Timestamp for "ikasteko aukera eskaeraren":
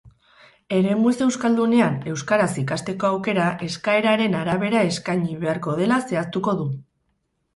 2.61-4.37